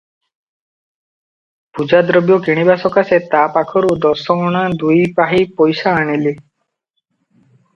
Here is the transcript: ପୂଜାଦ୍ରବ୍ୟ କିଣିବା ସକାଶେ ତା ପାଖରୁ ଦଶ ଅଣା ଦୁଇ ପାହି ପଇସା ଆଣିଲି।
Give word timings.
ପୂଜାଦ୍ରବ୍ୟ 1.79 2.37
କିଣିବା 2.47 2.77
ସକାଶେ 2.85 3.19
ତା 3.35 3.43
ପାଖରୁ 3.59 3.93
ଦଶ 4.07 4.39
ଅଣା 4.49 4.65
ଦୁଇ 4.85 5.05
ପାହି 5.21 5.43
ପଇସା 5.61 5.95
ଆଣିଲି। 6.01 6.35